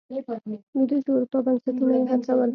[0.73, 2.49] لوېدیځې اروپا بنسټونه یې هڅول.